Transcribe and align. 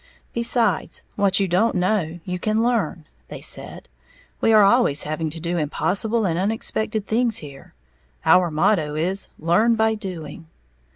"Besides, 0.33 1.03
what 1.15 1.39
you 1.39 1.47
don't 1.47 1.75
know 1.75 2.19
you 2.25 2.39
can 2.39 2.63
learn," 2.63 3.05
they 3.27 3.39
said, 3.39 3.87
"we 4.41 4.51
are 4.51 4.63
always 4.63 5.03
having 5.03 5.29
to 5.29 5.39
do 5.39 5.57
impossible 5.59 6.25
and 6.25 6.39
unexpected 6.39 7.05
things 7.05 7.37
here, 7.37 7.75
our 8.25 8.49
motto 8.49 8.95
is 8.95 9.29
'Learn 9.37 9.75
by 9.75 9.93
doing.'" 9.93 10.47